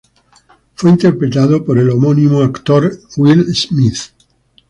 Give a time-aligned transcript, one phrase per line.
[0.73, 3.99] Fue interpretado por el homónimo actor Will Smith.